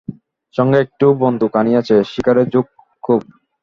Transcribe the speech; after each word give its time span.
সঙ্গে 0.55 0.77
একটি 0.83 1.05
বন্দুক 1.21 1.51
আনিয়াছে, 1.61 1.95
শিকারের 2.11 2.47
ঝোঁক 2.53 2.67
খুব। 3.03 3.19